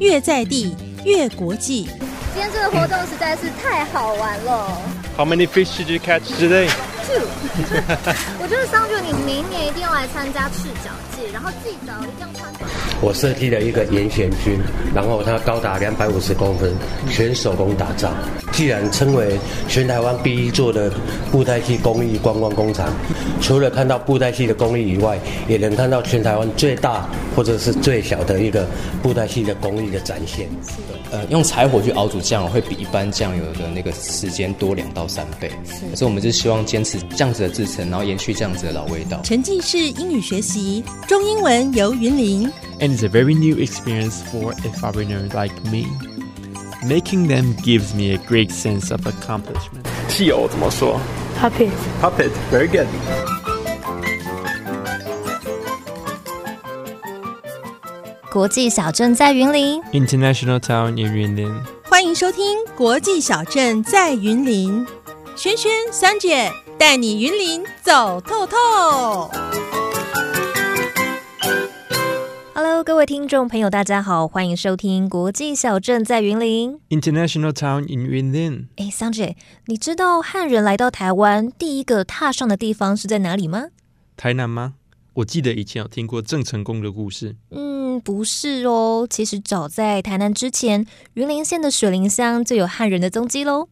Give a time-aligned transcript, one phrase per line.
[0.00, 1.88] 越在地越国际。
[2.32, 4.80] 今天这个活动实在是太好玩了。
[5.16, 6.68] How many fish did you catch today?
[8.40, 12.52] 我就是桑觉你明年一定要来参加赤脚季，然后记得一定要穿。
[13.02, 14.58] 我设计了一个严选军，
[14.94, 16.72] 然后它高达两百五十公分，
[17.10, 18.10] 全手工打造。
[18.52, 19.38] 既然称为
[19.68, 20.90] 全台湾第一座的
[21.30, 22.88] 布袋戏工艺观光工厂，
[23.42, 28.66] 除了看到布袋戏的工艺以外，也能看到全台湾最大或者是最小的一个
[29.02, 30.48] 布袋戏的工艺的展现。
[31.12, 39.20] 呃，用柴火去熬煮酱油会比一般酱油的那个时间多两到三倍，是，所以我们就希望坚持这样子的制成，然后延续这样子的老味道。
[39.22, 42.50] 沉浸式英语学习，中英文由云林。
[42.78, 45.86] And it's a very new experience for a foreigner like me.
[46.86, 49.86] Making them gives me a great sense of accomplishment.
[50.08, 51.00] 汽油怎么说
[51.40, 51.70] Puppet.
[52.00, 52.30] Puppet.
[52.52, 52.86] Very good.
[58.30, 61.54] 国际小镇在云林，International town in Yunlin.
[61.88, 64.86] 欢迎收听《国际小镇在云林》，
[65.34, 69.30] 轩轩、三姐带你云林走透透。
[72.54, 76.78] Hello，各位听众朋友，大家好，欢迎收听《国际小镇在云林》。
[76.90, 78.66] International town in Yunlin.
[78.76, 83.68] 哎，桑姐，你知道汉人来到台湾第一个踏上的地方是在哪里吗？
[84.16, 84.74] 台南吗？
[85.14, 87.36] 我记得以前有听过郑成功的故事。
[87.50, 89.06] 嗯，不是哦。
[89.08, 93.68] 其实早在台南之前，云林县的水林乡就有汉人的踪迹喽。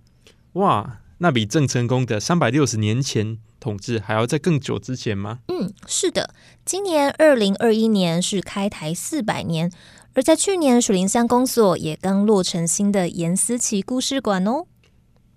[0.55, 5.39] 哇，那比郑成功的三百六十年前统治还要在更久之前吗？
[5.49, 6.35] 嗯，是的，
[6.65, 9.71] 今年二零二一年是开台四百年，
[10.15, 14.67] 而在去年水林乡公所也刚落成新的严思琪故事馆哦。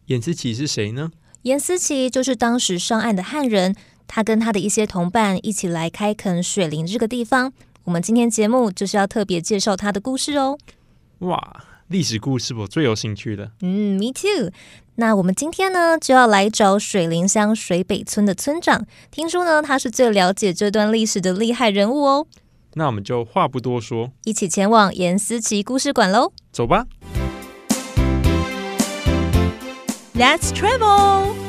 [0.08, 1.12] 严思琪是谁呢？
[1.44, 3.76] 严思琪就是当时上岸的汉人，
[4.08, 7.54] 他跟他的一些同伴一起来开垦水林这个地方。
[7.84, 10.58] 我们今天节目就是要特别介绍他的故事哦。
[11.20, 13.52] 哇，历史故事我最有兴趣的。
[13.62, 14.52] 嗯，me too。
[14.96, 18.86] 那我们今天呢，就要来找水林乡水北村的村长。
[19.10, 22.28] 听说呢，他是最了解这段历史的厉害人物哦。
[22.74, 26.34] 那我们就话不多说，一起前往严思琪故事馆喽。
[26.52, 26.86] 走吧。
[30.14, 31.47] Let's travel。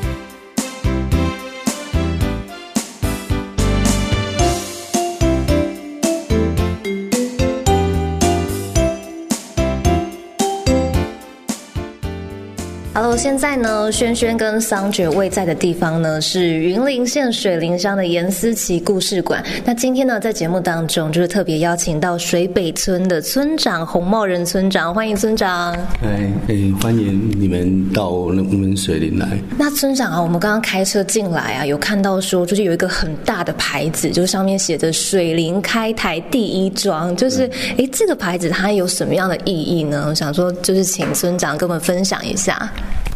[13.00, 19.40] Hello，现在呢，轩轩跟桑觉位在的地方呢是云林县水林乡的严思琪故事馆。
[19.64, 25.72] 那今天呢，在节目当中就是特别邀请到水北村的村长洪茂仁村长，欢迎村长。
[26.02, 29.28] 哎哎，欢迎你们到我们水林来。
[29.56, 37.48] 那村长啊，我们刚刚开车进来啊，有看到说就是有一个很大的牌子，就是上面写着“水林开台第一庄”，就是
[37.78, 40.06] 哎，这个牌子它有什么样的意义呢？
[40.08, 42.68] 我想说，就是请村长跟我们分享一下。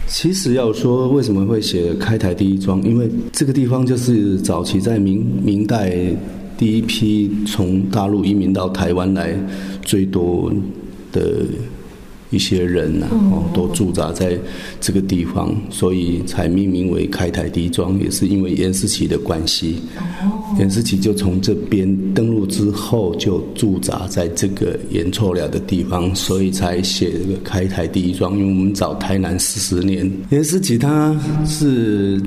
[0.07, 5.97] 其实要说为什么会写开台第一庄，因为这个地方就是早期在明明代
[6.59, 9.35] 第一批从大陆移民到台湾来
[9.83, 10.53] 最多
[11.11, 11.45] 的
[12.33, 14.37] 一些人呐、哦，都驻扎在
[14.81, 19.77] 这个地方，所以才命名为开台第一庄，也是因为严思琪的关系。
[20.59, 28.37] 严思琪就从这边登陆之后，就驻扎在这个盐错了的地方，所以才写这个开台第一庄。
[28.37, 31.15] 因为我们找台南四十年，严思琪他
[31.47, 32.21] 是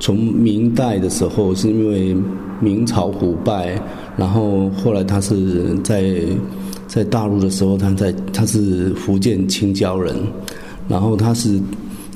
[0.00, 2.16] 从明代的时候，是因为
[2.60, 3.80] 明朝腐败，
[4.16, 6.14] 然后后来他是在
[6.88, 10.16] 在大陆的时候，他在他是福建青椒人，
[10.88, 11.60] 然后他是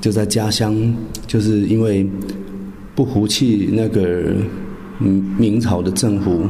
[0.01, 0.75] 就在家乡，
[1.27, 2.05] 就是因为
[2.95, 4.35] 不服气那个
[4.99, 6.41] 嗯明朝的政府，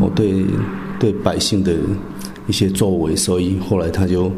[0.00, 0.44] 哦对
[0.98, 1.74] 对百姓的
[2.46, 4.30] 一些作为，所以后来他就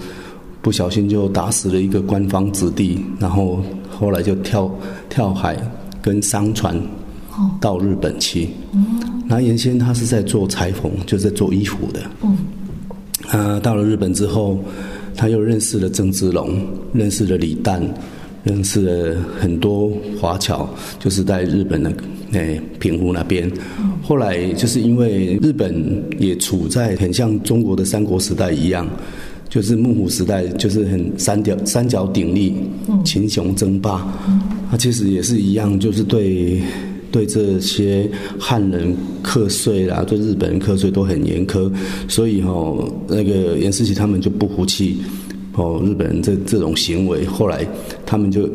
[0.62, 3.60] 不小心就打死了一个官方子弟，然后
[3.90, 4.70] 后来就跳
[5.08, 5.56] 跳海
[6.00, 6.80] 跟商船
[7.60, 8.48] 到日本去。
[9.26, 12.00] 那原先他是在做裁缝，就是在做衣服的。
[13.32, 14.62] 啊，到了日本之后，
[15.16, 16.54] 他又认识了郑芝龙，
[16.92, 17.80] 认识了李旦，
[18.44, 19.90] 认识了很多
[20.20, 20.68] 华侨，
[21.00, 21.90] 就是在日本的
[22.32, 23.50] 诶平湖那边。
[24.02, 25.74] 后来就是因为日本
[26.18, 28.86] 也处在很像中国的三国时代一样，
[29.48, 32.54] 就是幕府时代，就是很三角三角鼎立，
[33.02, 34.06] 群雄争霸。
[34.70, 36.60] 他其实也是一样，就是对。
[37.12, 38.10] 对这些
[38.40, 41.70] 汉人课税啦，对日本人课税都很严苛，
[42.08, 44.96] 所以哈、哦，那个严思琪他们就不服气
[45.54, 47.64] 哦，日本人这这种行为，后来
[48.06, 48.48] 他们就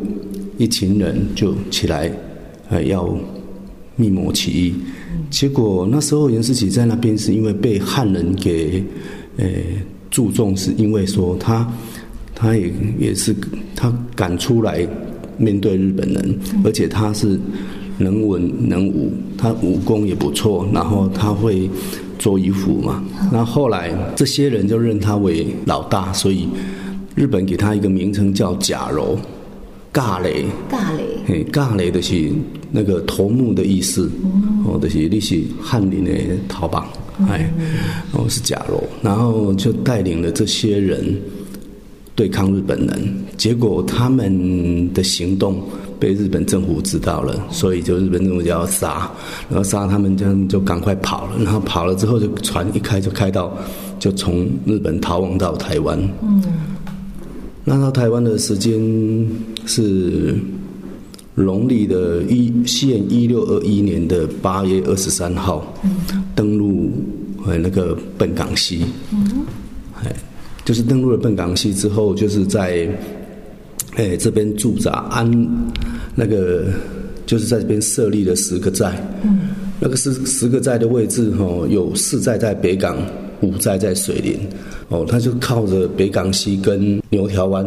[0.58, 2.12] 一群人就起来，
[2.70, 3.16] 呃，要
[3.96, 4.74] 密谋起义。
[5.30, 8.84] 结果那时候严思琪在那边是因为被汉人给
[9.38, 9.46] 呃
[10.10, 11.72] 注重，是因为说他
[12.34, 13.36] 他也也是
[13.76, 14.88] 他敢出来
[15.38, 17.40] 面对日本人，而且他是
[17.98, 21.70] 能文能武，他武功也不错，然后他会
[22.20, 23.04] 做衣服嘛。
[23.32, 26.48] 那后来这些人就认他为老大，所以
[27.16, 29.18] 日本给他一个名称叫假柔。
[29.94, 32.32] 尬雷，尬雷，嘿，尬雷的是
[32.70, 34.12] 那个头目的意思，
[34.64, 36.12] 哦，就是你是翰林的
[36.48, 36.88] 逃榜，
[37.28, 37.52] 哎，
[38.12, 41.20] 哦是假柔，然后就带领了这些人
[42.14, 45.64] 对抗日本人，结果他们的行动
[46.00, 49.10] 被日本政府知道了，所以就日本政府就要杀，
[49.50, 53.56] 然后杀他们，这样就赶快跑了，然后跑了之后，就船一开就开到，
[54.00, 56.00] 就从日本逃亡到台湾。
[56.22, 56.44] 嗯。
[57.70, 58.80] 那到台湾的时间
[59.66, 60.34] 是
[61.36, 65.76] 农历的一现一六二一年的八月二十三号，
[66.34, 66.90] 登陆
[67.46, 68.86] 呃那个笨港溪，
[70.02, 70.16] 哎，
[70.64, 72.88] 就是登陆了笨港西之后，就是在
[73.96, 75.30] 哎这边驻扎安
[76.16, 76.66] 那个
[77.26, 78.94] 就是在这边设立了十个寨，
[79.24, 82.98] 嗯那个十十个寨的位置哈，有四寨在北港。
[83.42, 84.36] 五寨在水林，
[84.90, 87.64] 哦，他就靠着北港溪跟牛条湾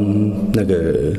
[0.53, 1.13] 那个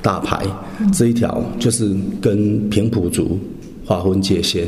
[0.00, 0.46] 大排
[0.94, 3.38] 这一条，就是跟平埔族
[3.84, 4.66] 划分界限。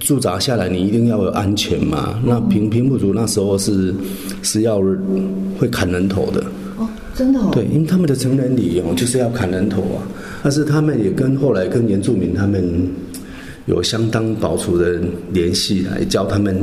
[0.00, 2.20] 驻扎下来，你一定要有安全嘛。
[2.26, 3.94] 那平平埔族那时候是
[4.42, 4.82] 是要
[5.58, 6.44] 会砍人头的。
[7.14, 7.50] 真的哦？
[7.52, 10.02] 对，因为他们的成人礼哦就是要砍人头啊。
[10.42, 12.88] 但是他们也跟后来跟原住民他们。
[13.66, 15.00] 有相当保守的
[15.32, 16.54] 联系来教他们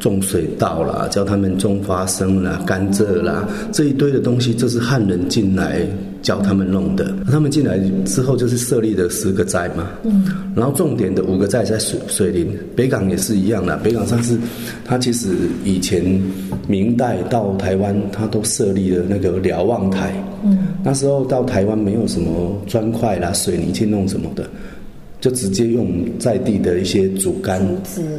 [0.00, 5.86] 种水稻啦，教他们种花生啦、甘蔗啦，这一堆的东西，这是汉人进来
[6.22, 7.14] 教他们弄的。
[7.30, 9.90] 他们进来之后，就是设立了十个寨嘛。
[10.04, 10.24] 嗯。
[10.54, 13.76] 然后重点的五个寨在水水林，北港也是一样的。
[13.78, 14.38] 北港上是，
[14.84, 15.28] 它其实
[15.62, 16.02] 以前
[16.66, 20.14] 明代到台湾，它都设立了那个瞭望台。
[20.42, 20.68] 嗯。
[20.82, 24.48] 那时候到台湾没有什么砖块啦、水泥去弄什么的。
[25.20, 27.60] 就直接用在地的一些竹竿，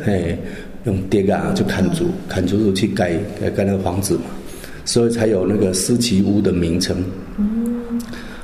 [0.04, 0.38] 嘿，
[0.86, 4.24] 用跌啊就砍竹，砍竹子去盖盖盖那个房子嘛，
[4.84, 7.04] 所以才有那个思奇屋的名称。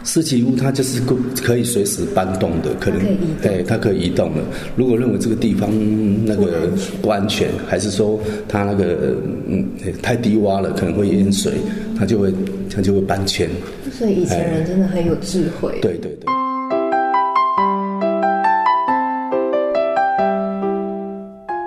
[0.06, 3.00] 思奇屋它就是可可以随时搬动的，可能
[3.42, 4.42] 对它可以移动的。
[4.76, 5.72] 如果认为这个地方
[6.26, 6.70] 那个
[7.02, 9.16] 不安全，还是说它那个
[9.48, 9.66] 嗯
[10.02, 11.54] 太低洼了，可能会淹水，
[11.98, 12.34] 它就会
[12.70, 13.50] 它就会搬迁。
[13.98, 15.80] 所以以前人真的很有智慧。
[15.82, 16.43] 对对对。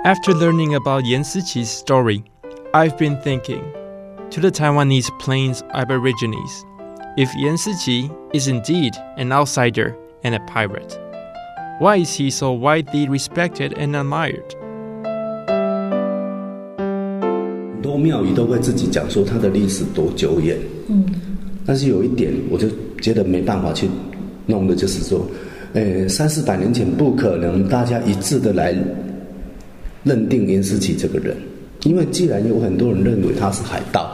[0.06, 2.24] After learning about Yan Siqi's story,
[2.74, 3.62] I've been thinking
[4.30, 6.64] to the Taiwanese Plains Aborigines
[7.16, 10.98] if Yan Siqi is indeed an outsider and a pirate,
[11.78, 14.56] why is he so widely respected and admired?
[17.74, 20.56] 很多庙宇都会自己讲说它的历史多久远，
[20.88, 21.04] 嗯，
[21.66, 22.68] 但是有一点我就
[23.00, 23.88] 觉得没办法去
[24.46, 25.26] 弄的，就是说，
[25.74, 28.72] 呃，三四百年前不可能大家一致的来
[30.03, 31.35] 认定严思琪这个人，
[31.83, 34.09] 因为既然有很多人认为他是海盗，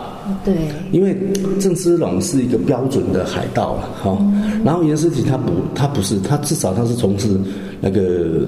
[0.45, 0.53] 对，
[0.91, 1.15] 因为
[1.59, 4.17] 郑芝龙是一个标准的海盗了，哈。
[4.63, 7.37] 然后严思琪他不，他不是，他至少他是从事
[7.81, 8.45] 那个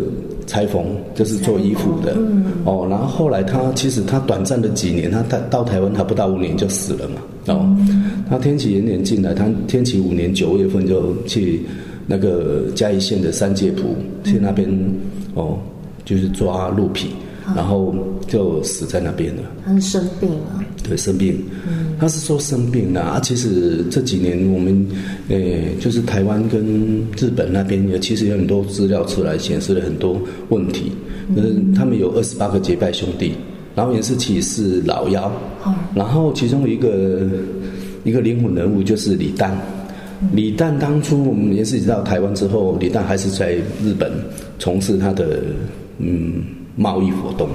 [0.48, 2.16] 裁缝，就是做衣服的，
[2.64, 2.88] 哦。
[2.90, 7.78] 然后后来他其实他短暂的几年，他到到台湾，他不到五年就死了嘛，哦。
[8.30, 11.62] 他天启元年进来，他天启五年九月份就去
[12.08, 14.70] 那个嘉义县的三界埔去那边，
[15.34, 15.58] 哦，
[16.06, 17.10] 就是抓鹿皮。
[17.54, 17.94] 然后
[18.28, 19.44] 就死在那边了。
[19.66, 20.64] 他生病了。
[20.84, 21.44] 对，生病。
[21.68, 23.20] 嗯，他是说生病了啊。
[23.20, 24.88] 其实这几年我们，
[25.30, 25.38] 呃，
[25.80, 26.64] 就是台湾跟
[27.18, 30.92] 日本那边也其实有很多资料出来，显示了很多问题。
[31.36, 33.34] 嗯，他们有二十八个结拜兄弟，
[33.76, 35.32] 然后严世奇是老幺。
[35.96, 37.28] 然后其中一个
[38.04, 39.52] 一个灵魂人物就是李旦。
[40.34, 44.12] 李旦当初我们严世奇到台湾之后，李旦还是在日本
[44.60, 45.42] 从事他的
[45.98, 46.44] 嗯。
[46.78, 47.48] 贸易活动，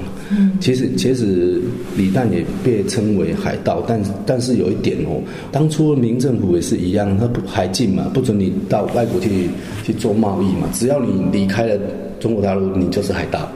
[0.60, 1.60] 其实其实
[1.94, 5.20] 李旦也被称为海盗，但但是有一点哦，
[5.52, 9.50] 当初民政府也是一样，他不海禁嘛，不准你到外国去
[9.84, 11.78] 去做贸易嘛，只要你离开了
[12.18, 13.46] 中国大陆，你就是海盗。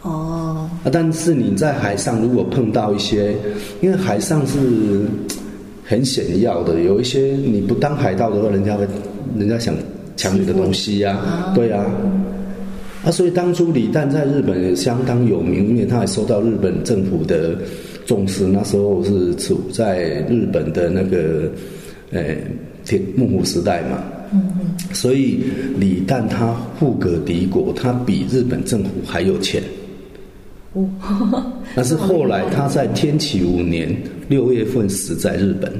[0.00, 3.34] 哦，啊，但是你在海上如果碰到一些，
[3.82, 4.58] 因为海上是
[5.84, 8.86] 很险要的，有一些你不当海盗的话，人家会
[9.38, 9.74] 人家想
[10.16, 11.84] 抢你的东西呀，对呀。
[11.84, 11.84] 啊，
[13.10, 17.56] 所以当初李旦在日本也相当有名，因为他还受到日本政府的
[18.06, 18.46] 重视。
[18.46, 21.50] 那时候是处在日本的那个，
[22.12, 22.36] 呃，
[22.84, 24.04] 铁幕府时代嘛。
[24.92, 25.42] 所以
[25.78, 29.62] 李旦他富可敌国，他比日本政府还有钱。
[31.74, 33.94] 但是后来他在天启五年
[34.28, 35.70] 六月份死在日本。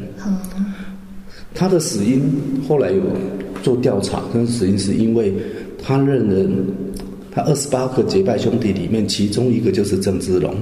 [1.55, 2.23] 他的死因
[2.67, 3.03] 后来有
[3.63, 5.33] 做调查，跟死因是因为
[5.83, 6.51] 他认人，
[7.35, 10.55] 他二十八个结拜兄弟里面，其中一个就是郑芝龙。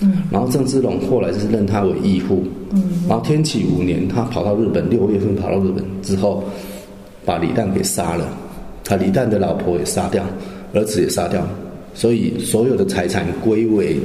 [0.00, 2.44] 嗯，然后郑芝龙后来就是认他为义父。
[2.70, 6.44] 嗯，然后天启五年他跑到日本，六月份跑到日本之后，
[7.24, 8.28] 把李旦给杀了，
[8.84, 10.22] 他李旦的老婆也杀掉，
[10.74, 11.44] 儿子也杀掉，
[11.94, 13.98] 所以所有的财产归为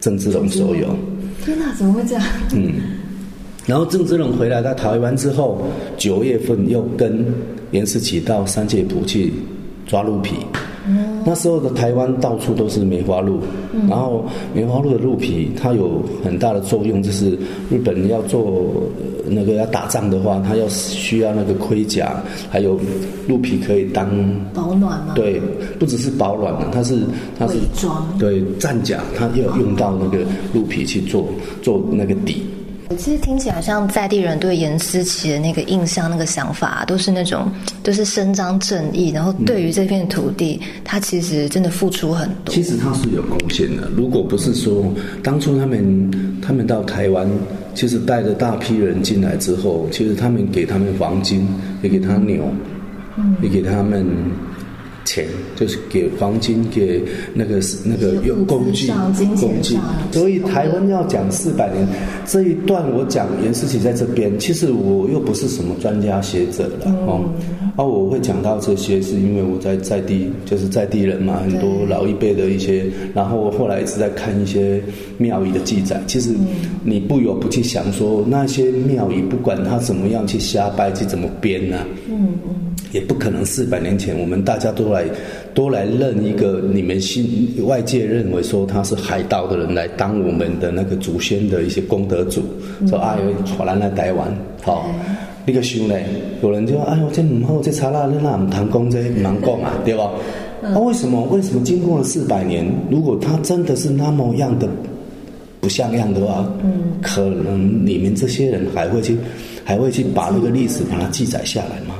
[0.00, 0.96] 郑芝龙所有。
[1.44, 2.24] 天哪，怎么会这样？
[2.54, 2.72] 嗯。
[3.66, 5.66] 然后郑芝龙回来到台湾之后，
[5.98, 7.26] 九月份又跟
[7.72, 9.32] 严世奇到三界埔去
[9.86, 10.36] 抓鹿皮。
[11.24, 13.40] 那时候的台湾到处都是梅花鹿，
[13.88, 14.24] 然后
[14.54, 17.36] 梅花鹿的鹿皮它有很大的作用，就是
[17.68, 18.72] 日本要做
[19.26, 22.78] 那个要打仗的话，它要需要那个盔甲，还有
[23.26, 24.08] 鹿皮可以当
[24.54, 25.14] 保暖吗？
[25.16, 25.40] 对，
[25.80, 27.00] 不只是保暖嘛，它是
[27.36, 30.24] 它是装对战甲，它要用到那个
[30.54, 31.26] 鹿皮去做
[31.62, 32.45] 做那个底。
[32.94, 37.50] 其实听起来像在地人对严思琪的那个印象、那个想法，都是那种
[37.82, 42.54] 都是伸张正义，然后对于这片土地，他其实真的付出很多。
[42.54, 43.90] 其实他是有贡献的。
[43.96, 44.84] 如果不是说
[45.22, 47.28] 当初他们他们到台湾，
[47.74, 51.46] 其实带着大批人进来之后，其实他们给他们黄金，
[51.82, 52.50] 也给他牛，
[53.42, 54.06] 也给他们。
[55.06, 57.00] 钱就是给黄金，给
[57.32, 58.90] 那个那个用工具，
[59.40, 59.78] 工具。
[60.12, 61.86] 所以台湾要讲四百年
[62.26, 67.24] 这一段，我讲严思琪在这边，其实我又不是什么专家学者了哦。
[67.76, 72.84] 啊，我会讲到这些，是因为我在在地，就是在地人嘛，很多老一辈的一些，
[73.14, 74.82] 然后后来一直在看一些
[75.18, 76.02] 庙宇的记载。
[76.06, 76.30] 其实
[76.82, 81.78] 你不由不去想说，那些庙宇不管他怎么样去瞎掰，去怎么编呢？
[82.08, 82.75] 嗯嗯。
[82.96, 85.04] 也不可能四百年前，我们大家都来
[85.52, 92.40] 都来认一个你们新外界认为说他是海盗的人来当我们的那个祖先的一些功德主，
[92.88, 94.88] 说哎呦，传来台湾，好，
[95.44, 95.94] 那个想呢，
[96.42, 100.10] 有人就说哎呦，这唔好，这查拉那唔谈公这唔能讲啊，对吧？
[100.62, 101.22] 那为什么？
[101.24, 104.66] 为什么经过了四百年，如果他真的是那么样的
[105.60, 109.18] 不像样的话，嗯，可能你们这些人还会去
[109.64, 111.94] 还会去把那个历史把它记载下来吗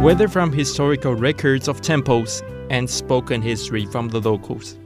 [0.00, 2.40] ？whether from historical records of temples
[2.70, 4.78] and spoken history from the locals.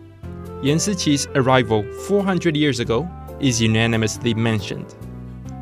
[0.62, 3.06] Yan Siqi's arrival 400 years ago
[3.38, 4.94] is unanimously mentioned.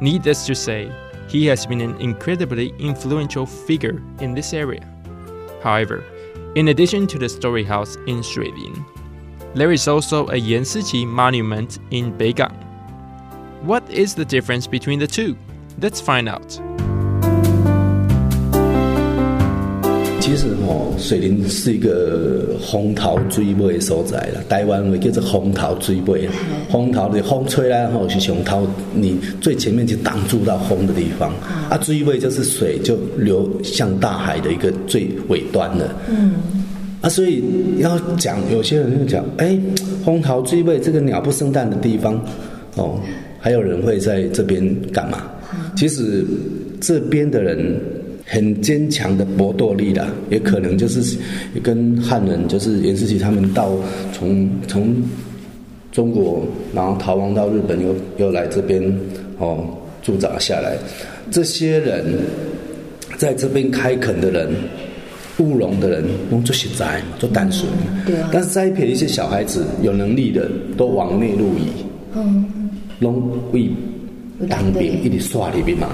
[0.00, 0.92] Needless to say,
[1.28, 4.86] he has been an incredibly influential figure in this area.
[5.64, 6.04] However,
[6.54, 8.84] in addition to the story house in Shuilin,
[9.54, 12.54] there is also a Yan Siqi monument in Beigang.
[13.62, 15.36] What is the difference between the two?
[15.80, 16.60] Let's find out.
[20.30, 24.40] 其实吼，水林是一个风桃追尾的所在啦。
[24.48, 26.28] 台湾话叫做风桃追尾，
[26.70, 31.32] 风桃的风吹来吼是从桃你最前面就挡住到风的地方，
[31.68, 35.92] 啊，追尾就是水就流向大海的一个最尾端了。
[36.08, 36.34] 嗯，
[37.00, 37.42] 啊，所以
[37.80, 39.58] 要讲有些人就讲，哎，
[40.04, 42.14] 风桃追尾这个鸟不生蛋的地方，
[42.76, 43.00] 哦，
[43.40, 45.28] 还有人会在这边干嘛？
[45.74, 46.24] 其实
[46.80, 47.80] 这边的人。
[48.32, 51.18] 很坚强的搏斗力的，也可能就是
[51.64, 53.72] 跟汉人，就是袁世奇他们到
[54.12, 54.94] 从从
[55.90, 58.80] 中国，然后逃亡到日本，又又来这边
[59.38, 59.66] 哦
[60.00, 60.76] 驻扎下来。
[61.28, 62.04] 这些人
[63.18, 64.48] 在这边开垦的人，
[65.38, 67.68] 务农的人，用做实在嘛，做淡水。
[68.06, 68.30] 对啊。
[68.32, 71.66] 但是栽培一些小孩子有能力的，都往内陆移。
[72.14, 72.44] 嗯。
[73.00, 73.68] 拢为
[74.48, 75.88] 当兵，一直刷里边嘛。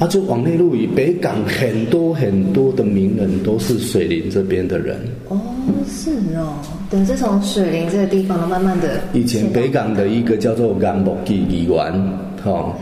[0.00, 4.96] 啊，就往内陆以北港很多很多的名人都是水林这边的人。
[5.28, 5.38] 哦，
[5.86, 6.54] 是哦，
[6.90, 9.00] 等是从水林这个地方慢慢的。
[9.12, 11.76] 以前北港的一个叫做甘木基议员，
[12.42, 12.74] 哈，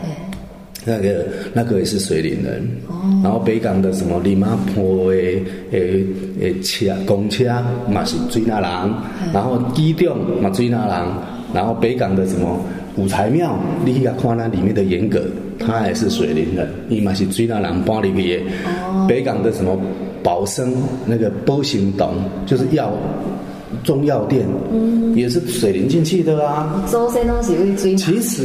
[0.85, 2.67] 那个那个也是水林人。
[2.87, 2.93] 哦。
[3.23, 5.17] 然后北港的什么李马坡的
[5.71, 6.05] 诶
[6.41, 7.45] 诶车公车
[7.89, 8.93] 嘛是水那人，
[9.31, 11.13] 然后机场嘛水那人，
[11.53, 12.59] 然后北港的什么
[12.97, 15.21] 五台庙，你去看那里面的严格。
[15.65, 19.07] 他也是水林人，伊嘛是水那人搬里边的。
[19.07, 19.77] 北港的什么
[20.21, 20.73] 宝生
[21.05, 22.13] 那个波行洞，
[22.45, 22.93] 就是药
[23.83, 24.45] 中药店，
[25.15, 26.85] 也是水林进去的啊。
[27.55, 27.95] 会追。
[27.95, 28.43] 其实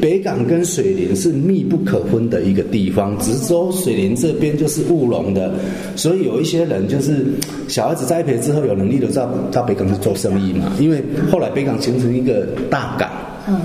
[0.00, 5.52] 北港跟水林是密不可分的一个地方，只是说水林这边就是务农的，
[5.96, 7.26] 所以有一些人就是
[7.66, 10.72] 小孩子栽培之后有能力的到到北港去做生意嘛。
[10.80, 13.10] 因为后来北港形成一个大港。
[13.48, 13.60] 嗯。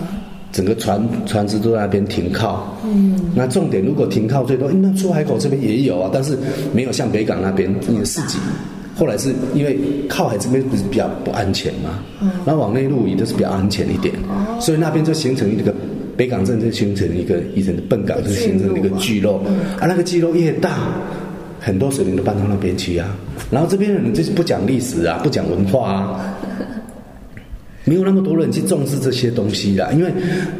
[0.53, 2.77] 整个船船只都在那边停靠。
[2.85, 6.37] 嗯，那重点如果停靠最多，那出海口这边也有啊，但是
[6.71, 8.37] 没有像北港那边那个市集。
[8.95, 12.03] 后来是因为靠海这边不是比较不安全嘛，
[12.45, 14.13] 然后往内陆移都是比较安全一点，
[14.61, 15.73] 所以那边就形成一个
[16.15, 19.41] 北港镇就形成一个以前的笨港就形成一个聚落，
[19.79, 20.89] 啊那个聚落越大，
[21.59, 23.17] 很多水灵都搬到那边去啊，
[23.49, 26.37] 然后这边的人就是不讲历史啊，不讲文化啊。
[27.85, 30.11] 没有那么多人去重视这些东西啦，因为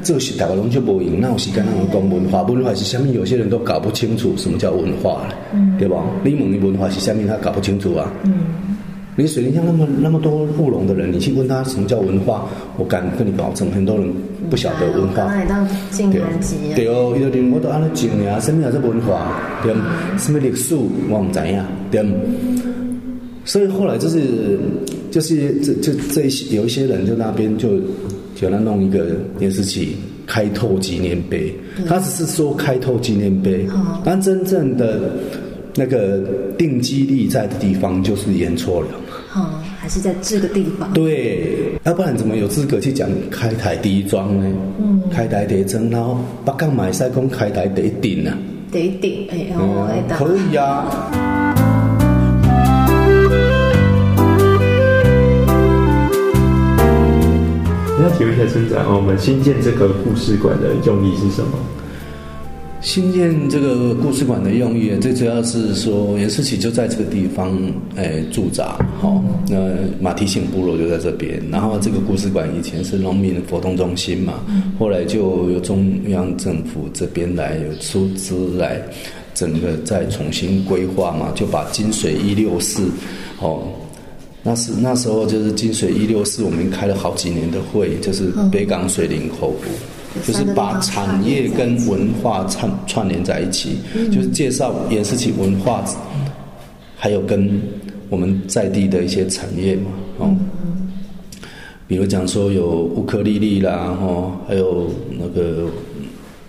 [0.04, 3.14] 这个是大家拢就无用，那有时间那么讲文化，文化是下面？
[3.14, 6.04] 有些人都搞不清楚什么叫文化嗯，对吧？
[6.24, 8.12] 你问你文化是下面，他搞不清楚啊。
[8.26, 8.32] 嗯
[9.16, 14.12] 你水林乡那么那么多务农的人，你去问他什么叫文化，我敢跟你保证，很多人
[14.50, 15.32] 不晓得文化。
[16.12, 16.20] 对，
[16.74, 19.40] 对哦，有的人我都安尼讲呀，什么叫做文化？
[19.62, 19.72] 对，
[20.18, 20.76] 什么历史
[21.12, 22.04] 我唔知呀，对。
[23.46, 24.58] 所以后来就是，
[25.12, 27.80] 就是这这这些有一些人就那边就，
[28.36, 29.08] 叫他弄一个
[29.38, 29.96] 电视机
[30.26, 31.54] 开拓纪念碑，
[31.88, 33.68] 他只是说开拓纪念碑，
[34.04, 35.12] 但真正的
[35.76, 36.24] 那个
[36.58, 38.88] 定基地在的地方就是演错了。
[39.36, 40.94] 哦，还是在这个地方。
[40.94, 44.56] 对，要不然怎么有资格去讲开台第一庄呢？
[44.80, 48.38] 嗯，开台第一庄，然后八杠买赛公开台第一顶啊。
[48.72, 51.23] 第一顶，哎哦，可以啊。
[58.02, 61.58] 要提问一下村长，我们新建这个故事馆的用意是什么？
[62.82, 67.58] 新建这个故事馆的用意，最主要是说严世奇就在这个地方
[67.96, 69.58] 诶驻扎，好，那
[70.02, 71.42] 马蹄形部落就在这边。
[71.50, 74.34] 然后这个故事馆以前是农民活动中心嘛，
[74.78, 78.82] 后来就由中央政府这边来有出资来
[79.34, 82.90] 整个再重新规划嘛，就把金水一六四，
[83.40, 83.64] 哦。
[84.46, 93.78] 那是那时候就是金水一六四，我们开了好几年的会，就是北港水林口湖，就是把产业跟文化串串联在一起，
[94.12, 95.86] 就是介绍演示起文化，
[96.98, 97.62] 还有跟
[98.10, 100.36] 我们在地的一些产业嘛，哦，
[101.88, 105.70] 比如讲说有乌克丽丽啦，哦，还有那个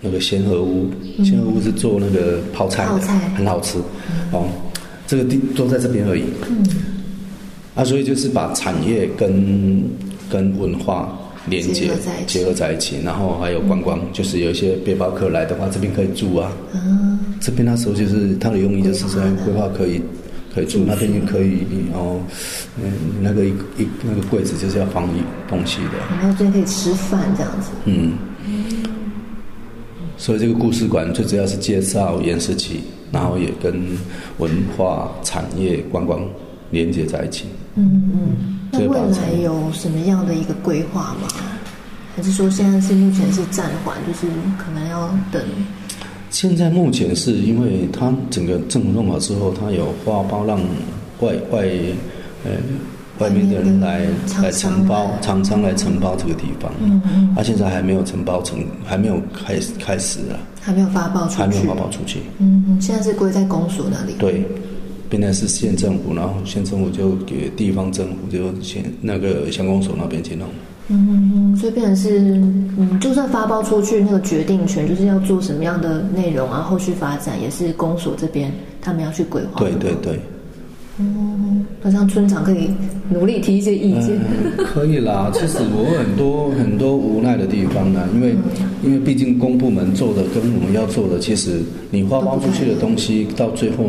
[0.01, 0.89] 那个仙鹤屋，
[1.23, 2.99] 仙鹤屋是做那个泡菜的，
[3.37, 3.77] 很好吃，
[4.33, 4.49] 哦，
[5.07, 6.25] 这个地都在这边而已。
[7.75, 9.83] 啊，所以就是把产业跟
[10.29, 11.15] 跟文化
[11.47, 11.91] 连接
[12.25, 16.51] 结合在一起，然后还有观光，就是有一些背包客来的话，这边可以住啊。
[17.39, 20.01] 这边那时候就是它的用意，就是说规划可以
[20.53, 21.59] 可以住，那边也可以
[21.91, 22.19] 然后。
[22.77, 25.91] 嗯，那个一一那个柜子就是要放一东西的。
[26.19, 27.69] 然后这边可以吃饭这样子。
[27.85, 28.11] 嗯。
[30.17, 32.81] 所以这个故事馆最主要是介绍岩石器，
[33.13, 33.81] 然后也跟
[34.39, 36.19] 文化产业观光。
[36.75, 37.45] 连接在一起。
[37.75, 41.27] 嗯嗯，那未来有什么样的一个规划吗？
[42.15, 45.41] 还是说现在是目前是暂缓，就是可能要等？
[46.29, 50.59] 现在目前是因为它整个政府弄好之后，它有发包让
[51.21, 51.65] 外外
[52.43, 52.51] 呃
[53.19, 54.05] 外面的人来
[54.41, 56.71] 来承包，厂商来承包这个地方。
[56.81, 62.19] 嗯嗯，它现在还没有承包成，还没有开开始啊，还没有发报出去，还没有发报出去。
[62.39, 64.13] 嗯嗯，现在是归在公所那里。
[64.17, 64.45] 对。
[65.11, 70.47] 现在是县政府，然后县政府就给地方政府，就县那个乡公所那边去弄。
[70.87, 72.19] 嗯嗯嗯，所以变成是，
[72.77, 79.59] 嗯，就算发包出去，那个决定权就是要做什么样的内容啊，后续发展也是公所这边他们要去规划。
[79.59, 80.19] 对对对。
[80.99, 82.69] 嗯，好像村长可以
[83.09, 84.19] 努力提一些意见。
[84.57, 88.35] 可以啦，其实我很多很多无奈的地方呢，因为
[88.83, 93.85] 因为毕竟公部门做的跟我们要做的，其实你发包出去的东西到最后。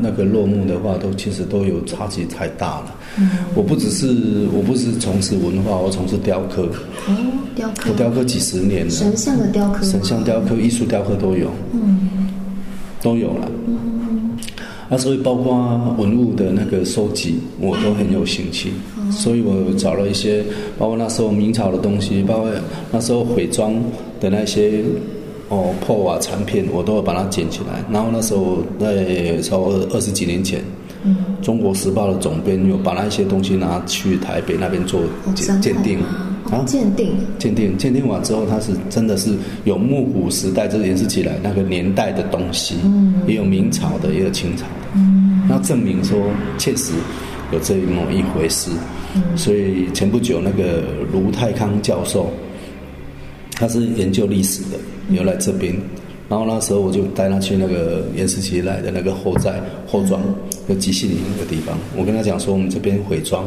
[0.00, 2.94] 那个落幕的话，都其实都有差距太大了。
[3.18, 4.06] 嗯，我不只是
[4.52, 6.68] 我不是从事文化，我从事雕刻。
[7.08, 7.16] 哦，
[7.54, 7.90] 雕刻。
[7.90, 8.90] 我雕刻几十年了。
[8.90, 9.84] 神像的雕刻。
[9.84, 11.50] 神像雕刻、艺术雕刻都有。
[11.72, 12.28] 嗯，
[13.00, 13.50] 都有了。
[13.66, 14.36] 嗯，
[14.90, 18.72] 啊，所以包括文物的那个收集，我都很有兴趣。
[19.10, 20.42] 所以我找了一些，
[20.78, 22.50] 包括那时候明朝的东西，包括
[22.90, 23.74] 那时候毁装
[24.20, 24.82] 的那些。
[25.54, 27.84] 哦，破瓦残片我都会把它捡起来。
[27.88, 30.60] 然后那时候在超二二十几年前，
[31.04, 35.02] 嗯，《中国时报》的总编有把那些东西拿去台北那边做
[35.36, 36.00] 鉴鉴定，
[36.50, 46.18] 啊，鉴定，鉴定，鉴定完之后，它是真的是有木古时代，这演示起来那个年代的东西，嗯，也有明朝的，也有清朝的，嗯，那证明说
[46.58, 46.92] 确实
[47.52, 48.72] 有这么一回事。
[49.14, 52.28] 嗯，所以前不久那个卢泰康教授。
[53.54, 54.78] 他是研究历史的，
[55.10, 55.74] 有来这边，
[56.28, 60.20] 然后那时候我就带他去那个严世奇来的那个后寨后庄，
[60.68, 61.78] 有集信里那个地方。
[61.96, 63.44] 我跟他讲说，我们这边毁庄，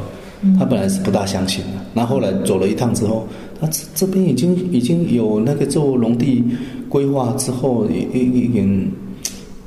[0.58, 3.28] 他本来是不大相信的，那后来走了一趟之后，
[3.60, 6.44] 他这这边已经已经有那个做农地
[6.88, 8.92] 规划之后，已已已经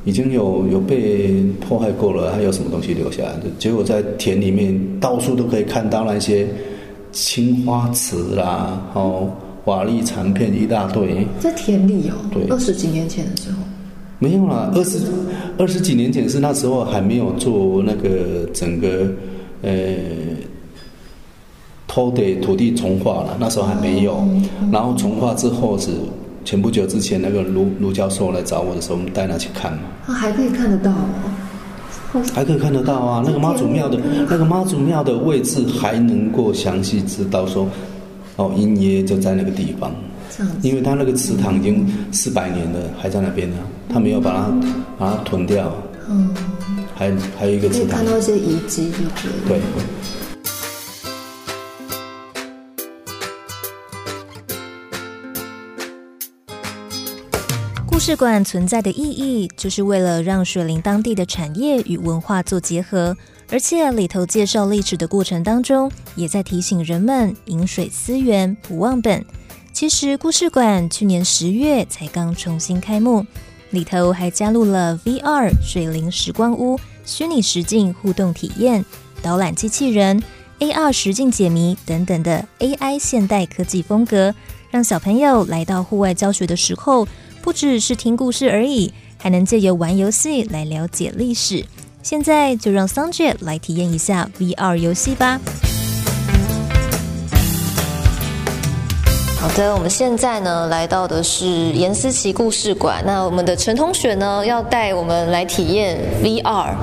[0.06, 3.34] 已经有有被迫害过了，还有什么东西留下来？
[3.58, 6.46] 结果在田里面到处都可以看到那些
[7.12, 9.28] 青花瓷啦，哦，
[9.64, 11.26] 瓦砾残片一大堆。
[11.38, 13.58] 在田里哦，对二十几年前的时候，
[14.18, 14.98] 没有啦，二十
[15.58, 19.06] 二十几年前是那时候还没有做那个整个
[19.62, 19.70] 呃
[21.86, 24.22] 偷的土地重划了，那时候还没有。
[24.72, 25.90] 然后重划之后是
[26.44, 31.30] 前不久之前那个卢卢教授来找我的时候，我们带他去看嘛，啊，还可以看得到哦。
[32.34, 33.22] 还可以看得到啊。
[33.24, 33.96] 那个妈祖庙的
[34.28, 37.68] 那个妈祖庙的位置还能够详细知道说，
[38.40, 39.94] 哦，阴爷就在那个地方。
[40.34, 44.50] 这样子，因为他那个祠堂已经四百年了，还在那边呢，他没有把它
[44.98, 45.70] 把它吞掉，
[46.08, 46.34] 嗯，
[46.94, 47.98] 还还有一个祠堂。
[47.98, 49.48] 看，到一些遗迹，就觉得。
[49.48, 49.60] 对，
[57.86, 63.14] 故事馆存在的意义，就是为了让水林当地的产业与文化做结合，
[63.52, 69.24] 而且里头介绍历史的过程当中，也在提醒人们饮水思源，不忘本。
[69.72, 73.26] 其实故事馆去年十月才刚重新开幕，
[73.70, 78.84] 里头还加入了 VR 水灵时光屋、虚拟实境互动体验、
[79.20, 80.22] 导览机器人、
[80.60, 84.32] AR 实境解谜等等的 AI 现代科技风格，
[84.70, 87.08] 让小朋友来到户外教学的时候，
[87.42, 91.64] 不只是听故事而已，还能借由玩游戏来了解历史。
[92.02, 95.38] 现在就让桑姐来体验一下 VR 游戏吧。
[99.38, 103.02] 好的，我们现在呢来到的是严思琪故事馆。
[103.06, 106.74] 那我们的陈同学呢要带我们来体验 VR。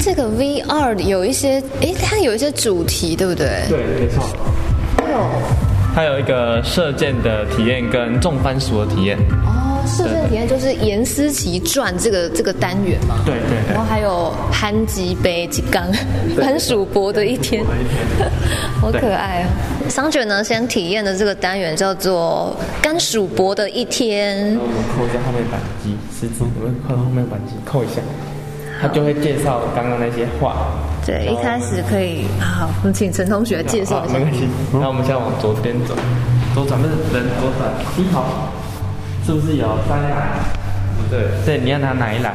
[0.00, 3.64] 这个 VR 有一些，诶，它有一些主题，对不对？
[3.68, 4.24] 对，没错。
[5.94, 9.16] 它有一个射箭的体验跟种番薯的体验。
[9.44, 13.16] 哦，射箭体验就是《严思琪传》这个这个单元嘛。
[13.26, 15.84] 对对对然后还有憨吉杯吉刚
[16.36, 17.62] 番薯博的一天，
[18.80, 19.48] 好可爱啊。
[19.88, 24.58] 桑卷呢，先体验的这个单元叫做甘薯博的一天。
[24.58, 28.00] 我们扣一下后面板机，十字，我们扣后面板机，扣一下，
[28.80, 30.68] 他就会介绍刚刚那些话。
[31.04, 34.20] 对，一开始可以好，我们请陈同学介绍一下没。
[34.20, 34.48] 关系。
[34.72, 35.94] 那我们现在往左边走，
[36.54, 38.22] 左转不是人左转，低头，
[39.24, 40.10] 是不是有三栏？
[40.96, 42.32] 不对，对，你要拿哪一栏？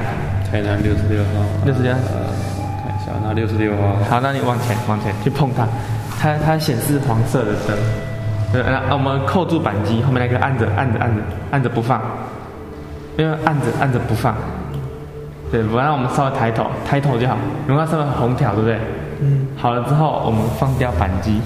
[0.50, 1.30] 台南六十六号，
[1.66, 1.92] 六十六。
[1.92, 5.68] 看一下，那六十六号，好，那你往前往前去碰它，
[6.20, 7.78] 它它显示黄色的灯。
[8.54, 11.22] 对，那我们扣住扳机，后面那个按着按着按着
[11.52, 12.02] 按着不放，
[13.18, 14.34] 因为按着按着不放。
[15.52, 17.38] 对，不然我们稍微抬头，抬头就好。
[17.68, 18.80] 你看上面红条，对不对？
[19.20, 19.48] 嗯。
[19.58, 21.42] 好了之后，我们放掉扳机。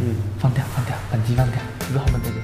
[0.00, 0.14] 嗯。
[0.38, 2.36] 放掉，放掉，扳机放掉，就是后面这个。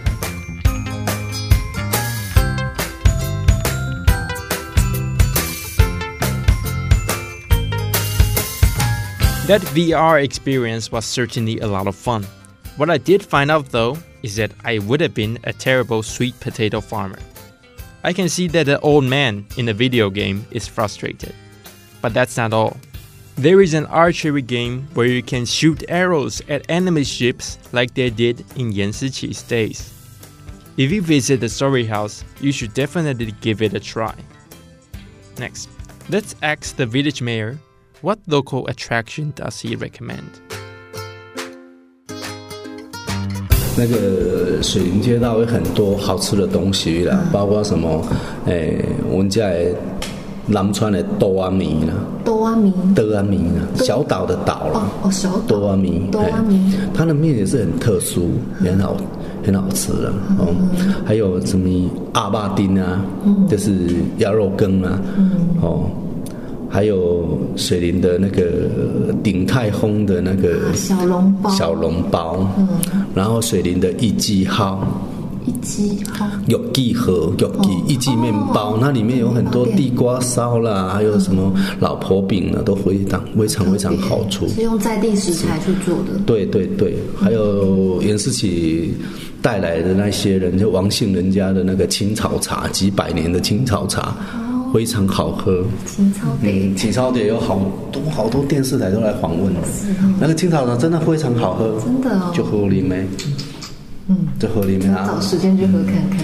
[9.48, 12.22] That VR experience was certainly a lot of fun.
[12.76, 16.38] What I did find out though is that I would have been a terrible sweet
[16.38, 17.18] potato farmer.
[18.04, 21.34] I can see that the old man in the video game is frustrated.
[22.02, 22.76] But that's not all.
[23.36, 28.10] There is an archery game where you can shoot arrows at enemy ships like they
[28.10, 29.94] did in Yan Siqi's days.
[30.76, 34.14] If you visit the story house, you should definitely give it a try.
[35.38, 35.70] Next,
[36.10, 37.58] let's ask the village mayor
[38.02, 40.22] what local attraction does he recommend?
[43.76, 48.02] 那个水林街道有很多好吃的东西啦，包括什么，
[48.46, 49.72] 诶、我们家的
[50.46, 52.72] 南川的豆阿米啦，多阿米。
[52.96, 55.42] 豆阿米啦，小岛的岛啦，哦，小岛。
[55.46, 56.74] 豆阿米，多阿米。
[56.92, 58.30] 它的面也是很特殊，
[58.64, 58.96] 也很好，
[59.44, 60.48] 很好吃的哦。
[61.06, 63.04] 还有什么阿巴丁啊，
[63.48, 65.00] 就是鸭肉羹啊，
[65.62, 65.88] 哦，
[66.68, 68.42] 还有水林的那个
[69.22, 71.50] 鼎泰丰的那个小笼包。
[71.50, 72.68] 小笼包，嗯。
[73.14, 74.86] 然后水林的一季号。
[75.46, 81.50] 一鸡好有记盒、有记一季面包，那里面有很多地瓜烧啦，还有什么
[81.80, 84.46] 老婆饼啊，都非常非常非常好吃。
[84.50, 86.20] 是用在地食材去做的。
[86.26, 88.92] 对对对，还有严思琪
[89.40, 94.14] 带来的那些人，就王姓人家的那个青草茶，几百年的青草茶，
[94.72, 95.64] 非常好喝。
[95.86, 99.52] 青草得嗯，青草店有好多好多电视台都来访问。
[99.64, 99.86] 是，
[100.20, 102.32] 那个青草茶真的非常好喝，真的哦。
[102.34, 103.06] 就喝里面，
[104.08, 105.06] 嗯，就喝里面啊。
[105.06, 106.20] 找时间去喝看看。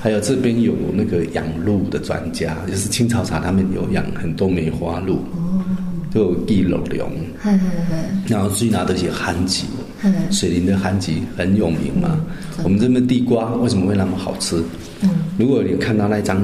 [0.00, 5.64] 还有这边有那个养鹿的专家，就是青草茶，他们有养很多梅花鹿，哦。
[6.12, 7.08] 就有记录量，
[7.42, 7.58] 嘿嘿
[7.90, 7.96] 嘿，
[8.28, 9.64] 然后最拿的些旱季，
[10.00, 10.12] 嘿。
[10.30, 12.20] 水林的旱季很有名嘛。
[12.62, 14.62] 我们这边地瓜为什么会那么好吃？
[15.02, 15.10] 嗯。
[15.36, 16.40] 如果你看到那张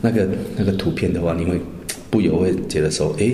[0.00, 1.60] 那个那个图片的话，你会
[2.10, 3.32] 不由会觉得说，哎，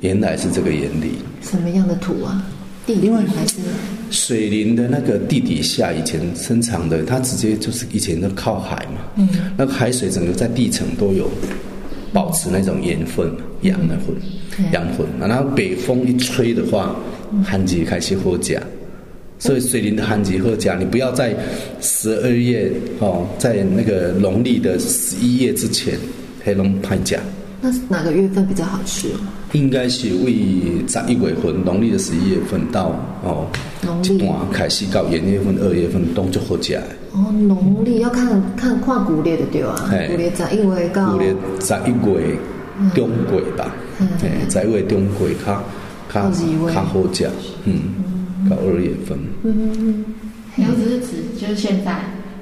[0.00, 1.12] 原来是这个原理。
[1.42, 2.46] 什么样的土啊？
[2.86, 3.56] 地因为还是？
[4.10, 11.28] 水林的那个地底下以前生长的，它直接就是以前都靠海嘛，嗯，那个海水整个在地层都有
[12.12, 14.14] 保持那种盐分、氧的分、
[14.72, 16.94] 氧分，然后北风一吹的话，
[17.44, 18.62] 旱季开始喝甲，
[19.44, 21.36] 所以水林的旱季喝甲，你不要在
[21.82, 25.98] 十二月哦，在那个农历的十一月之前
[26.42, 27.20] 黑龙派甲。
[27.60, 29.08] 那哪个月份比较好吃？
[29.52, 30.32] 应该是为
[30.88, 33.46] 十一月份，农历的十一月份到哦，
[33.82, 36.82] 农历一段开始到元月份、二月份都就好食的。
[37.12, 38.26] 哦，农历要看
[38.56, 41.26] 看看古历的对啊，嘿古历十一月到古历
[41.60, 42.38] 十一月
[42.94, 45.62] 中过吧，嗯嘿，十一月中过较
[46.10, 46.30] 较
[46.72, 47.28] 较好食，
[47.66, 47.74] 嗯，
[48.48, 49.18] 到二月份。
[50.52, 51.06] 还有只是指
[51.40, 51.98] 就是现在，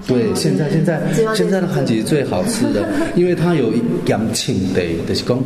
[0.07, 1.01] 对，现在现在
[1.35, 2.87] 现在的旱季是最好吃的，
[3.17, 3.73] 因为它有
[4.07, 5.43] 盐庆地，就是讲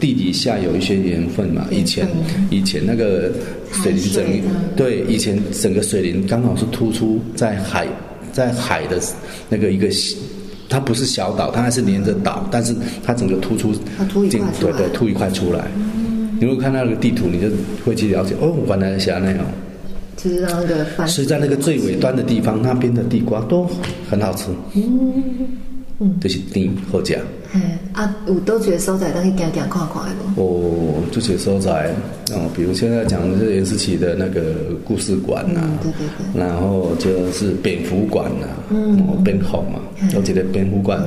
[0.00, 1.66] 地底下有一些盐分嘛。
[1.70, 2.08] 以前
[2.50, 3.30] 以前那个
[3.72, 4.24] 水林整
[4.76, 7.86] 对，以前整个水林刚好是突出在海
[8.32, 9.00] 在海的
[9.48, 9.88] 那个一个。
[10.68, 15.64] 它不是小岛，它还是连着岛，但是它整个突出它凸一块出来对对，凸一块出来。
[16.40, 17.46] 你会看到那个地图，你就
[17.84, 19.46] 会去了解哦，原来是那样。
[20.16, 23.68] 就是让那个饭在那个最尾端的地方，那边的地瓜都
[24.08, 24.46] 很好吃。
[24.74, 25.22] 嗯
[25.98, 27.18] 嗯，就是甜好食。
[27.50, 27.60] 嘿
[27.94, 30.42] 啊，有多觉所在，咱去行行看看的无？
[30.42, 31.90] 哦，这些所在
[32.32, 39.80] 哦，比如现在讲的是严思琪的那个故事馆呐、嗯对对对然后就是蝙蝠馆呐、嗯，哦，蝙蝠嘛，
[40.12, 41.02] 有这个蝙蝠馆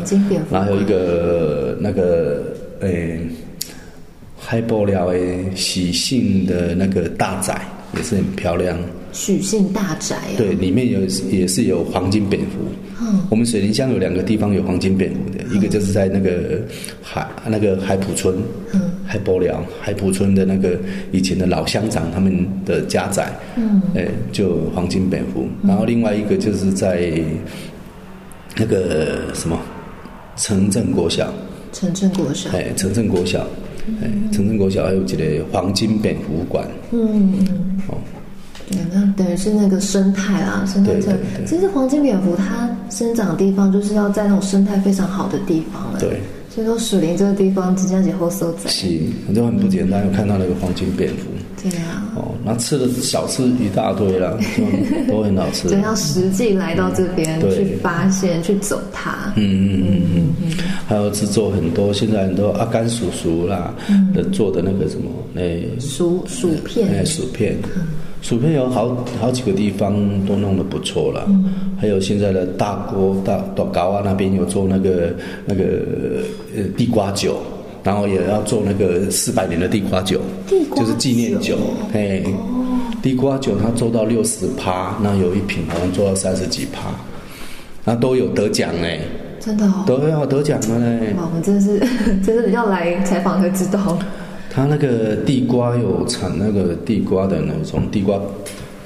[0.50, 2.42] 然后有一个那个
[2.80, 3.20] 诶，
[4.40, 5.20] 海波寮的
[5.56, 7.54] 喜庆的那个大仔
[7.96, 8.76] 也是很漂亮。
[9.12, 12.58] 许姓大宅啊，对，里面有也是有黄金蝙蝠。
[13.02, 13.22] 嗯。
[13.30, 16.62] 我们水林乡有两个地方有黄金蝙蝠的，一个就是在那个
[17.02, 18.36] 海那个海浦村，
[18.74, 18.82] 嗯。
[19.06, 20.80] 海波寮海浦村的那个
[21.12, 25.48] 以前的老乡长他们的家宅，嗯，哎，就有黄金蝙蝠。
[25.64, 27.12] 然后另外一个就是在
[28.56, 29.60] 那个什么
[30.36, 31.34] 城镇国小，
[31.74, 33.40] 城镇国小，哎，城镇国小，
[34.04, 37.98] 哎，城镇国小还有一个黄金蝙蝠馆，嗯嗯，哦。
[38.70, 46.00] 对，那等于是那个生态啦，生态这对对对其实黄金蝙蝠它生长的地方就是要在那种生态非常好的地方了。
[46.00, 46.20] 对，
[46.54, 48.70] 所以说水林这个地方，直接以后收窄。
[48.70, 48.88] 是，
[49.34, 50.06] 就很不简单。
[50.06, 51.26] 有看到那个黄金蝙蝠，
[51.62, 55.68] 对啊，哦，那吃的小吃一大堆啦，就都很好吃。
[55.70, 59.34] 就要实际来到这边去发现、去走它。
[59.36, 60.54] 嗯嗯嗯嗯，
[60.88, 63.74] 还有制作很多，现在很多阿甘叔叔啦
[64.14, 65.42] 的做的那个什么，那，
[65.80, 67.56] 薯薯片，哎，薯片，
[68.22, 69.94] 薯片有好好几个地方
[70.26, 71.26] 都弄得不错啦。
[71.80, 75.14] 还有现在的大锅大大高啊那边有做那个
[75.46, 75.64] 那个
[76.56, 77.38] 呃地瓜酒。
[77.82, 81.58] 然后也要做那个四百年的地瓜酒，地瓜就是纪念酒酒，
[81.94, 82.26] 嘿，
[83.02, 86.90] 地瓜酒它做到六十趴，那有一瓶好像做到三十几趴，
[87.86, 89.00] 那都有得奖哎，
[89.40, 89.86] 真的哦。
[89.88, 91.14] 都要得奖了嘞。
[91.16, 91.80] 哇，我们真的是，
[92.22, 93.98] 真的要来采访才知道。
[94.50, 98.20] 它那个地瓜有产那个地瓜的那种地瓜，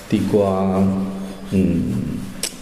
[0.10, 0.84] 地瓜，
[1.52, 1.82] 嗯，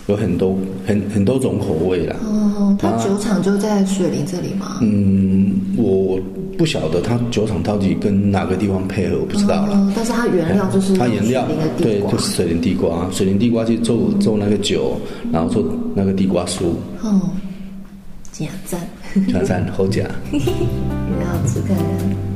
[0.07, 2.15] 有很多很很多种口味啦。
[2.23, 4.79] 哦，它酒厂就在水林这里吗？
[4.81, 6.19] 嗯，我
[6.57, 9.75] 不晓得它酒厂到底跟哪个地方配合，我不知道了。
[9.75, 14.95] 哦，但是它原料就是它原料对，就是水林地瓜，水林地瓜去做做那个酒，
[15.31, 15.63] 然后做
[15.95, 16.65] 那个地瓜酥，
[17.01, 17.19] 哦，
[18.31, 18.79] 假赞，
[19.27, 20.03] 全山好假。
[20.31, 22.30] 也要吃看看。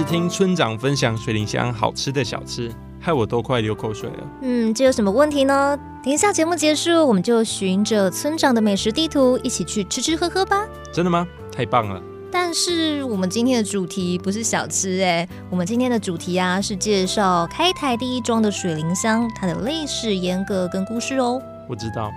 [0.00, 4.26] 直听村长分享水林乡好吃的小吃，害我都快流口水了。
[4.40, 5.78] 嗯，这有什么问题呢？
[6.02, 10.66] 等一下节目结束，我们就循着村长的美食地图一起去吃吃喝喝吧。
[10.90, 11.28] 真的吗？
[11.52, 12.00] 太棒了！
[12.32, 21.42] 但是我们今天的主题不是小吃哎，我们今天的主题啊是介绍开台第一庄的水林香它的历史严格跟故事哦。
[21.68, 22.10] 我知道，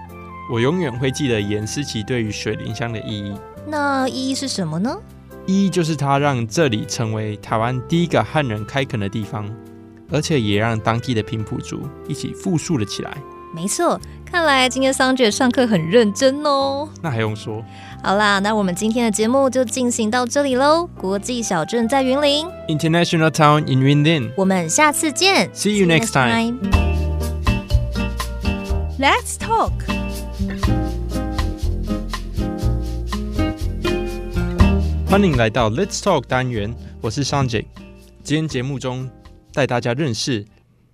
[0.49, 3.33] 我永远会记得严思琪对于水林香的意义。
[3.67, 4.97] 那意义是什么呢？
[5.45, 9.49] 意义就是它让这里成为台湾第一个汉人开垦的地方，
[10.11, 13.17] 而且也让当地的平埔族一起复述了起来。
[13.55, 16.89] 没错，看来今天桑姐上课很认真哦。
[17.03, 17.63] 那还用说
[18.01, 20.87] 好啦，那我们今天的节目就进行到这里喽。
[20.97, 24.31] 国际小镇在云林，，International Town in Yunlin。
[24.35, 26.57] 我们下次见 See you next time.
[28.97, 30.02] Let's talk。
[35.13, 37.67] 欢迎来到 Let's Talk 单元，我是 Sanjay。
[38.23, 39.07] 今天节目中
[39.51, 40.43] 带大家认识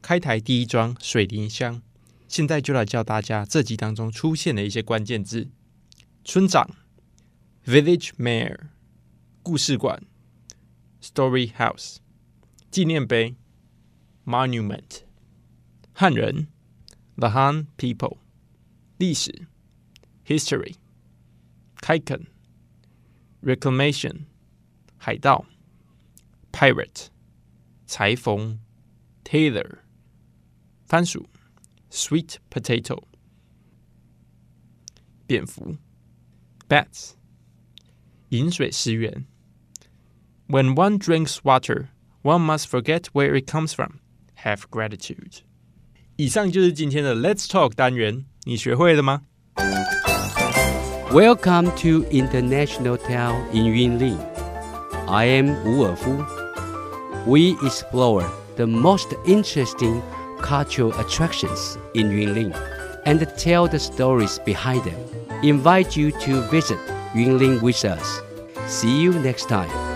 [0.02, 1.82] 开台第一桩水林乡。
[2.28, 5.48] 现在就来教大家这集当中出现的一些关键字：
[6.26, 6.70] 村长
[7.66, 8.58] （Village Mayor）、
[9.42, 10.04] 故事馆
[11.02, 12.00] （Story House）、
[12.70, 13.38] 纪念碑
[14.26, 15.04] （Monument）、
[15.94, 16.50] 汉人
[17.16, 18.18] （The Han People）、
[18.98, 19.48] 历史
[20.28, 20.76] （History）、
[21.78, 22.28] 开垦
[23.43, 24.25] （Reclamation）、
[24.97, 25.45] 海盗
[26.53, 27.09] （Pirate）、
[27.87, 28.59] 裁缝
[29.25, 29.79] （Tailor）、
[30.87, 31.27] 番薯。
[31.91, 33.05] sweet potato，
[35.29, 35.77] 蝙蝠，
[36.69, 37.13] bats，
[38.31, 39.27] 饮水思源。
[40.49, 41.91] When one drinks water,
[42.23, 44.01] one must forget where it comes from.
[44.39, 45.43] Have gratitude.
[46.17, 49.25] 以上就是今天的 Let's Talk 单元，你学会了吗？
[51.12, 54.20] Welcome to International Town in Yunlin.
[55.08, 57.26] I am Wu Erfu.
[57.26, 60.04] We explore the most interesting
[60.40, 62.54] cultural attractions in Yunlin
[63.08, 65.00] and tell the stories behind them.
[65.42, 66.78] Invite you to visit
[67.16, 68.22] Yunlin with us.
[68.68, 69.89] See you next time.